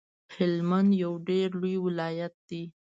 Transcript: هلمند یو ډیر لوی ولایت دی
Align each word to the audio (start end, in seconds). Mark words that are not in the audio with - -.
هلمند 0.35 0.89
یو 1.03 1.13
ډیر 1.29 1.47
لوی 1.61 1.75
ولایت 1.85 2.33
دی 2.49 2.63